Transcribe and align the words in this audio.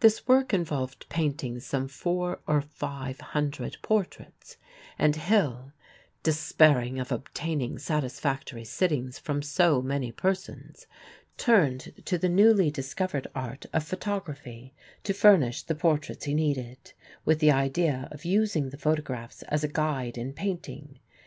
This 0.00 0.26
work 0.26 0.54
involved 0.54 1.04
painting 1.10 1.60
some 1.60 1.86
four 1.86 2.40
or 2.46 2.62
five 2.62 3.20
hundred 3.20 3.76
portraits, 3.82 4.56
and 4.98 5.14
Hill, 5.14 5.74
despairing 6.22 6.98
of 6.98 7.12
obtaining 7.12 7.78
satisfactory 7.78 8.64
sittings 8.64 9.18
from 9.18 9.42
so 9.42 9.82
many 9.82 10.12
persons, 10.12 10.86
turned 11.36 11.92
to 12.06 12.16
the 12.16 12.30
newly 12.30 12.70
discovered 12.70 13.26
art 13.34 13.66
of 13.74 13.84
photography 13.84 14.72
to 15.04 15.12
furnish 15.12 15.62
the 15.62 15.74
portraits 15.74 16.24
he 16.24 16.32
needed, 16.32 16.94
with 17.26 17.40
the 17.40 17.52
idea 17.52 18.08
of 18.10 18.24
using 18.24 18.70
the 18.70 18.78
photographs 18.78 19.42
as 19.42 19.62
a 19.62 19.68
guide 19.68 20.16
in 20.16 20.32
painting. 20.32 21.00